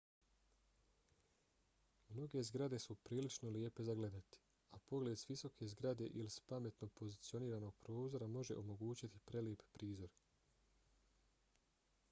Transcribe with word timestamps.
mnoge 2.11 2.41
zgrade 2.47 2.79
su 2.85 2.95
prilično 3.09 3.49
lijepe 3.57 3.83
za 3.89 3.93
gledati 3.99 4.39
a 4.77 4.79
pogled 4.91 5.19
s 5.23 5.29
visoke 5.31 5.67
zgrade 5.73 6.07
ili 6.21 6.29
s 6.35 6.39
pametno 6.53 6.89
pozicioniranog 7.01 7.75
prozora 7.83 8.27
može 8.37 8.55
omogućiti 8.63 9.19
prelijep 9.27 9.61
prizor 9.77 10.09